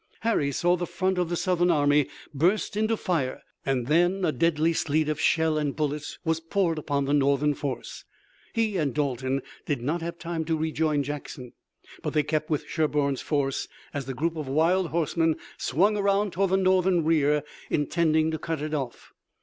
Harry 0.21 0.51
saw 0.51 0.75
the 0.75 0.87
front 0.87 1.19
of 1.19 1.29
the 1.29 1.35
Southern 1.35 1.69
army 1.69 2.07
burst 2.33 2.75
into 2.75 2.97
fire, 2.97 3.43
and 3.63 3.85
then 3.85 4.25
a 4.25 4.31
deadly 4.31 4.73
sleet 4.73 5.07
of 5.07 5.21
shell 5.21 5.59
and 5.59 5.75
bullets 5.75 6.17
was 6.25 6.39
poured 6.39 6.79
upon 6.79 7.05
the 7.05 7.13
Northern 7.13 7.53
force. 7.53 8.03
He 8.55 8.77
and 8.77 8.95
Dalton 8.95 9.43
did 9.67 9.83
not 9.83 10.01
have 10.01 10.17
time 10.17 10.43
to 10.45 10.57
rejoin 10.57 11.03
Jackson, 11.03 11.53
but 12.01 12.13
they 12.13 12.23
kept 12.23 12.49
with 12.49 12.65
Sherburne's 12.67 13.21
force 13.21 13.67
as 13.93 14.05
the 14.07 14.15
group 14.15 14.35
of 14.35 14.47
wild 14.47 14.87
horsemen 14.87 15.35
swung 15.59 15.95
around 15.95 16.33
toward 16.33 16.49
the 16.49 16.57
Northern 16.57 17.03
rear, 17.05 17.43
intending 17.69 18.31
to 18.31 18.39
cut 18.39 18.59
it 18.59 18.73
off. 18.73 19.13